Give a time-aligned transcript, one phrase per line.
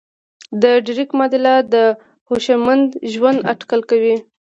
[0.61, 1.75] د ډریک معادله د
[2.29, 4.15] هوشمند ژوند اټکل کوي.